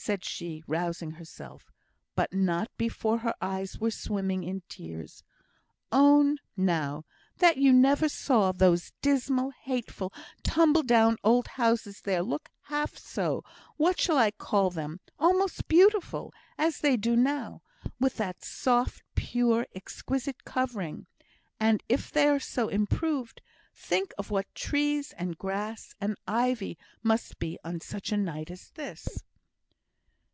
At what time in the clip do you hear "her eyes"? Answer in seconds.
3.18-3.78